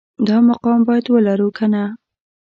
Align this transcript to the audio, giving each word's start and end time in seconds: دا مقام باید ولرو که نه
دا 0.27 0.37
مقام 0.49 0.79
باید 0.87 1.05
ولرو 1.09 1.49
که 1.57 1.65
نه 1.73 1.83